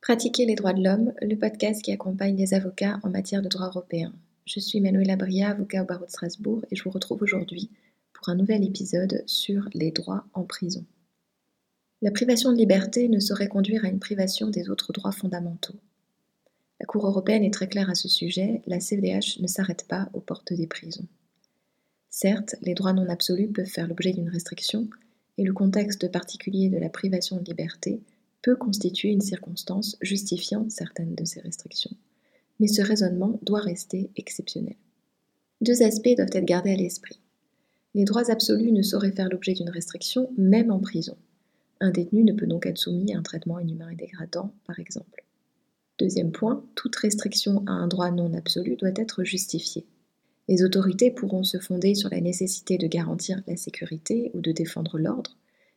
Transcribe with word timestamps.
Pratiquer 0.00 0.46
les 0.46 0.54
droits 0.54 0.72
de 0.72 0.82
l'homme, 0.82 1.12
le 1.20 1.36
podcast 1.36 1.82
qui 1.82 1.92
accompagne 1.92 2.34
les 2.34 2.54
avocats 2.54 2.98
en 3.02 3.10
matière 3.10 3.42
de 3.42 3.48
droit 3.48 3.66
européen. 3.66 4.14
Je 4.46 4.58
suis 4.58 4.80
Manuela 4.80 5.14
Bria, 5.14 5.50
avocat 5.50 5.82
au 5.82 5.84
barreau 5.84 6.06
de 6.06 6.10
Strasbourg, 6.10 6.64
et 6.70 6.76
je 6.76 6.82
vous 6.82 6.90
retrouve 6.90 7.22
aujourd'hui 7.22 7.68
pour 8.14 8.30
un 8.30 8.34
nouvel 8.34 8.64
épisode 8.64 9.22
sur 9.26 9.68
les 9.74 9.90
droits 9.90 10.24
en 10.32 10.44
prison. 10.44 10.86
La 12.00 12.10
privation 12.10 12.50
de 12.50 12.56
liberté 12.56 13.08
ne 13.10 13.20
saurait 13.20 13.48
conduire 13.48 13.84
à 13.84 13.88
une 13.88 13.98
privation 13.98 14.48
des 14.48 14.70
autres 14.70 14.94
droits 14.94 15.12
fondamentaux. 15.12 15.76
La 16.80 16.86
Cour 16.86 17.06
européenne 17.06 17.44
est 17.44 17.52
très 17.52 17.68
claire 17.68 17.90
à 17.90 17.94
ce 17.94 18.08
sujet, 18.08 18.62
la 18.66 18.80
CEDH 18.80 19.40
ne 19.40 19.46
s'arrête 19.46 19.86
pas 19.86 20.08
aux 20.14 20.20
portes 20.20 20.54
des 20.54 20.66
prisons. 20.66 21.06
Certes, 22.08 22.56
les 22.62 22.72
droits 22.72 22.94
non 22.94 23.08
absolus 23.10 23.48
peuvent 23.48 23.66
faire 23.66 23.86
l'objet 23.86 24.12
d'une 24.12 24.30
restriction, 24.30 24.88
et 25.36 25.44
le 25.44 25.52
contexte 25.52 26.10
particulier 26.10 26.70
de 26.70 26.78
la 26.78 26.88
privation 26.88 27.36
de 27.36 27.44
liberté 27.44 28.00
peut 28.42 28.56
constituer 28.56 29.10
une 29.10 29.20
circonstance 29.20 29.96
justifiant 30.00 30.68
certaines 30.68 31.14
de 31.14 31.24
ces 31.24 31.40
restrictions. 31.40 31.96
Mais 32.58 32.68
ce 32.68 32.82
raisonnement 32.82 33.38
doit 33.42 33.60
rester 33.60 34.10
exceptionnel. 34.16 34.76
Deux 35.60 35.82
aspects 35.82 36.14
doivent 36.16 36.28
être 36.32 36.44
gardés 36.44 36.72
à 36.72 36.76
l'esprit. 36.76 37.20
Les 37.94 38.04
droits 38.04 38.30
absolus 38.30 38.72
ne 38.72 38.82
sauraient 38.82 39.12
faire 39.12 39.28
l'objet 39.28 39.52
d'une 39.52 39.70
restriction, 39.70 40.30
même 40.38 40.70
en 40.70 40.78
prison. 40.78 41.16
Un 41.80 41.90
détenu 41.90 42.24
ne 42.24 42.32
peut 42.32 42.46
donc 42.46 42.66
être 42.66 42.78
soumis 42.78 43.14
à 43.14 43.18
un 43.18 43.22
traitement 43.22 43.58
inhumain 43.58 43.90
et 43.90 43.96
dégradant, 43.96 44.52
par 44.66 44.78
exemple. 44.78 45.24
Deuxième 45.98 46.32
point, 46.32 46.64
toute 46.76 46.96
restriction 46.96 47.62
à 47.66 47.72
un 47.72 47.88
droit 47.88 48.10
non 48.10 48.32
absolu 48.34 48.76
doit 48.76 48.92
être 48.96 49.24
justifiée. 49.24 49.86
Les 50.48 50.62
autorités 50.62 51.10
pourront 51.10 51.44
se 51.44 51.58
fonder 51.58 51.94
sur 51.94 52.08
la 52.10 52.20
nécessité 52.20 52.78
de 52.78 52.86
garantir 52.86 53.42
la 53.46 53.56
sécurité 53.56 54.30
ou 54.34 54.40
de 54.40 54.52
défendre 54.52 54.98
l'ordre, 54.98 55.36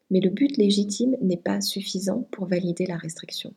mais 0.09 0.19
le 0.19 0.29
but 0.29 0.57
légitime 0.57 1.15
n'est 1.21 1.37
pas 1.37 1.61
suffisant 1.61 2.27
pour 2.31 2.45
valider 2.45 2.85
la 2.85 2.97
restriction. 2.97 3.53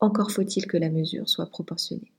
Encore 0.00 0.30
faut-il 0.30 0.66
que 0.66 0.76
la 0.76 0.90
mesure 0.90 1.28
soit 1.28 1.46
proportionnée. 1.46 2.12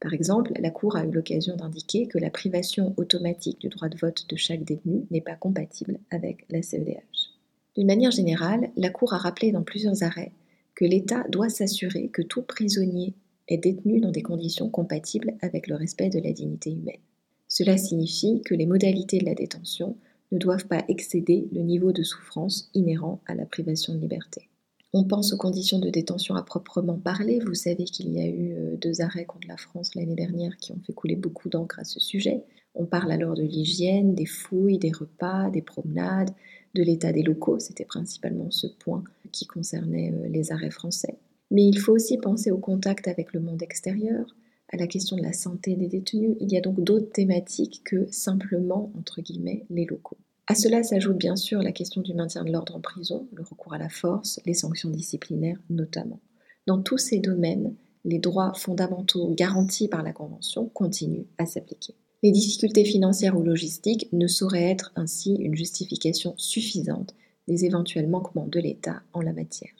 Par 0.00 0.12
exemple, 0.12 0.52
la 0.60 0.70
Cour 0.70 0.96
a 0.96 1.04
eu 1.04 1.10
l'occasion 1.10 1.56
d'indiquer 1.56 2.06
que 2.06 2.18
la 2.18 2.30
privation 2.30 2.92
automatique 2.96 3.60
du 3.60 3.68
droit 3.68 3.88
de 3.88 3.96
vote 3.96 4.26
de 4.28 4.36
chaque 4.36 4.62
détenu 4.62 5.06
n'est 5.10 5.20
pas 5.20 5.34
compatible 5.34 5.98
avec 6.10 6.44
la 6.50 6.62
CEDH. 6.62 7.32
D'une 7.74 7.86
manière 7.86 8.10
générale, 8.10 8.70
la 8.76 8.90
Cour 8.90 9.14
a 9.14 9.18
rappelé 9.18 9.50
dans 9.50 9.62
plusieurs 9.62 10.02
arrêts 10.02 10.32
que 10.74 10.84
l'État 10.84 11.24
doit 11.30 11.48
s'assurer 11.48 12.08
que 12.08 12.22
tout 12.22 12.42
prisonnier 12.42 13.14
est 13.48 13.58
détenu 13.58 14.00
dans 14.00 14.10
des 14.10 14.22
conditions 14.22 14.68
compatibles 14.68 15.34
avec 15.40 15.68
le 15.68 15.76
respect 15.76 16.10
de 16.10 16.20
la 16.20 16.32
dignité 16.32 16.70
humaine. 16.70 17.00
Cela 17.48 17.76
signifie 17.76 18.42
que 18.44 18.54
les 18.54 18.66
modalités 18.66 19.18
de 19.18 19.26
la 19.26 19.34
détention 19.34 19.96
ne 20.32 20.38
doivent 20.38 20.66
pas 20.66 20.84
excéder 20.88 21.48
le 21.52 21.62
niveau 21.62 21.92
de 21.92 22.02
souffrance 22.02 22.70
inhérent 22.74 23.20
à 23.26 23.34
la 23.34 23.46
privation 23.46 23.94
de 23.94 24.00
liberté. 24.00 24.48
On 24.96 25.02
pense 25.02 25.32
aux 25.32 25.36
conditions 25.36 25.80
de 25.80 25.90
détention 25.90 26.36
à 26.36 26.42
proprement 26.44 26.96
parler. 26.96 27.40
Vous 27.44 27.54
savez 27.54 27.82
qu'il 27.82 28.12
y 28.12 28.20
a 28.20 28.28
eu 28.28 28.52
euh, 28.52 28.76
deux 28.76 29.00
arrêts 29.00 29.24
contre 29.24 29.48
la 29.48 29.56
France 29.56 29.96
l'année 29.96 30.14
dernière 30.14 30.56
qui 30.56 30.70
ont 30.70 30.78
fait 30.86 30.92
couler 30.92 31.16
beaucoup 31.16 31.48
d'encre 31.48 31.80
à 31.80 31.84
ce 31.84 31.98
sujet. 31.98 32.44
On 32.76 32.86
parle 32.86 33.10
alors 33.10 33.34
de 33.34 33.42
l'hygiène, 33.42 34.14
des 34.14 34.26
fouilles, 34.26 34.78
des 34.78 34.92
repas, 34.92 35.50
des 35.50 35.62
promenades, 35.62 36.30
de 36.74 36.82
l'état 36.84 37.12
des 37.12 37.24
locaux. 37.24 37.58
C'était 37.58 37.84
principalement 37.84 38.52
ce 38.52 38.68
point 38.68 39.02
qui 39.32 39.46
concernait 39.46 40.12
euh, 40.12 40.28
les 40.28 40.52
arrêts 40.52 40.70
français. 40.70 41.18
Mais 41.50 41.64
il 41.64 41.78
faut 41.78 41.92
aussi 41.92 42.16
penser 42.18 42.52
au 42.52 42.58
contact 42.58 43.08
avec 43.08 43.32
le 43.32 43.40
monde 43.40 43.62
extérieur, 43.62 44.26
à 44.74 44.76
la 44.76 44.88
question 44.88 45.16
de 45.16 45.22
la 45.22 45.32
santé 45.32 45.76
des 45.76 45.86
détenus, 45.86 46.36
il 46.40 46.50
y 46.52 46.56
a 46.56 46.60
donc 46.60 46.82
d'autres 46.82 47.12
thématiques 47.12 47.82
que 47.84 48.08
simplement, 48.10 48.90
entre 48.98 49.22
guillemets, 49.22 49.66
les 49.70 49.84
locaux. 49.84 50.16
À 50.48 50.56
cela 50.56 50.82
s'ajoute 50.82 51.16
bien 51.16 51.36
sûr 51.36 51.62
la 51.62 51.70
question 51.70 52.02
du 52.02 52.12
maintien 52.12 52.42
de 52.42 52.50
l'ordre 52.50 52.74
en 52.74 52.80
prison, 52.80 53.28
le 53.32 53.44
recours 53.44 53.72
à 53.72 53.78
la 53.78 53.88
force, 53.88 54.40
les 54.44 54.52
sanctions 54.52 54.90
disciplinaires 54.90 55.60
notamment. 55.70 56.18
Dans 56.66 56.82
tous 56.82 56.98
ces 56.98 57.20
domaines, 57.20 57.76
les 58.04 58.18
droits 58.18 58.52
fondamentaux 58.54 59.32
garantis 59.32 59.86
par 59.86 60.02
la 60.02 60.12
Convention 60.12 60.66
continuent 60.66 61.26
à 61.38 61.46
s'appliquer. 61.46 61.94
Les 62.24 62.32
difficultés 62.32 62.84
financières 62.84 63.38
ou 63.38 63.44
logistiques 63.44 64.08
ne 64.12 64.26
sauraient 64.26 64.70
être 64.70 64.92
ainsi 64.96 65.36
une 65.36 65.54
justification 65.54 66.34
suffisante 66.36 67.14
des 67.46 67.64
éventuels 67.64 68.08
manquements 68.08 68.48
de 68.48 68.58
l'État 68.58 69.02
en 69.12 69.20
la 69.20 69.32
matière. 69.32 69.72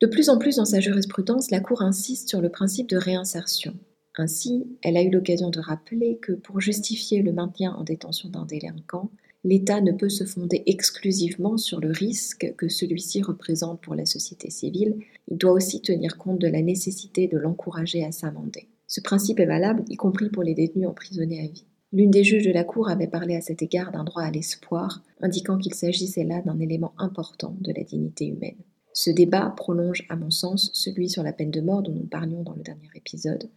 De 0.00 0.08
plus 0.08 0.28
en 0.28 0.38
plus 0.38 0.56
dans 0.56 0.64
sa 0.64 0.80
jurisprudence, 0.80 1.52
la 1.52 1.60
Cour 1.60 1.82
insiste 1.82 2.28
sur 2.28 2.40
le 2.40 2.48
principe 2.48 2.88
de 2.88 2.96
réinsertion, 2.96 3.76
ainsi, 4.20 4.66
elle 4.82 4.96
a 4.96 5.02
eu 5.02 5.10
l'occasion 5.10 5.50
de 5.50 5.60
rappeler 5.60 6.18
que 6.22 6.32
pour 6.32 6.60
justifier 6.60 7.22
le 7.22 7.32
maintien 7.32 7.72
en 7.72 7.82
détention 7.82 8.28
d'un 8.28 8.44
délinquant, 8.44 9.10
l'État 9.44 9.80
ne 9.80 9.92
peut 9.92 10.08
se 10.08 10.24
fonder 10.24 10.62
exclusivement 10.66 11.56
sur 11.56 11.80
le 11.80 11.90
risque 11.90 12.54
que 12.56 12.68
celui-ci 12.68 13.22
représente 13.22 13.80
pour 13.80 13.94
la 13.94 14.06
société 14.06 14.50
civile, 14.50 14.96
il 15.28 15.38
doit 15.38 15.52
aussi 15.52 15.80
tenir 15.80 16.18
compte 16.18 16.38
de 16.38 16.48
la 16.48 16.62
nécessité 16.62 17.26
de 17.26 17.38
l'encourager 17.38 18.04
à 18.04 18.12
s'amender. 18.12 18.68
Ce 18.86 19.00
principe 19.00 19.40
est 19.40 19.46
valable 19.46 19.84
y 19.88 19.96
compris 19.96 20.28
pour 20.28 20.42
les 20.42 20.54
détenus 20.54 20.88
emprisonnés 20.88 21.40
à 21.40 21.46
vie. 21.46 21.64
L'une 21.92 22.10
des 22.10 22.22
juges 22.22 22.44
de 22.44 22.52
la 22.52 22.64
Cour 22.64 22.88
avait 22.88 23.08
parlé 23.08 23.34
à 23.34 23.40
cet 23.40 23.62
égard 23.62 23.90
d'un 23.90 24.04
droit 24.04 24.22
à 24.22 24.30
l'espoir, 24.30 25.02
indiquant 25.20 25.58
qu'il 25.58 25.74
s'agissait 25.74 26.24
là 26.24 26.40
d'un 26.42 26.60
élément 26.60 26.92
important 26.98 27.56
de 27.60 27.72
la 27.72 27.82
dignité 27.82 28.26
humaine. 28.26 28.58
Ce 28.92 29.10
débat 29.10 29.52
prolonge, 29.56 30.06
à 30.08 30.16
mon 30.16 30.30
sens, 30.30 30.70
celui 30.74 31.08
sur 31.08 31.22
la 31.22 31.32
peine 31.32 31.50
de 31.50 31.60
mort 31.60 31.82
dont 31.82 31.92
nous 31.92 32.06
parlions 32.06 32.42
dans 32.42 32.54
le 32.54 32.62
dernier 32.62 32.88
épisode. 32.94 33.48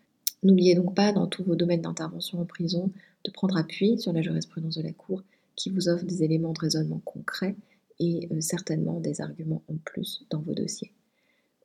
N'oubliez 0.44 0.76
donc 0.76 0.94
pas, 0.94 1.12
dans 1.12 1.28
tous 1.28 1.44
vos 1.44 1.56
domaines 1.56 1.82
d'intervention 1.82 2.42
en 2.42 2.46
prison, 2.46 2.92
de 3.24 3.32
prendre 3.32 3.58
appui 3.58 3.98
sur 3.98 4.12
la 4.12 4.22
jurisprudence 4.22 4.76
de 4.76 4.84
la 4.84 4.92
Cour 4.92 5.24
qui 5.56 5.70
vous 5.70 5.88
offre 5.88 6.06
des 6.06 6.24
éléments 6.24 6.54
de 6.54 6.60
raisonnement 6.60 7.02
concrets 7.06 7.56
et 8.00 8.28
euh, 8.32 8.42
certainement 8.42 9.00
des 9.00 9.22
arguments 9.22 9.64
en 9.70 9.76
plus 9.86 10.26
dans 10.30 10.42
vos 10.42 10.54
dossiers. 10.54 10.92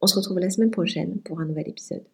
On 0.00 0.06
se 0.06 0.14
retrouve 0.14 0.38
la 0.38 0.50
semaine 0.50 0.70
prochaine 0.70 1.18
pour 1.20 1.40
un 1.40 1.46
nouvel 1.46 1.68
épisode. 1.68 2.04